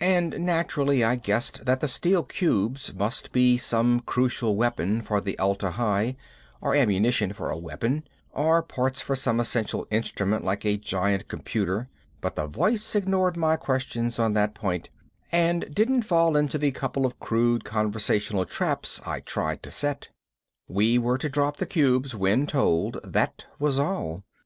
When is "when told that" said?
22.14-23.44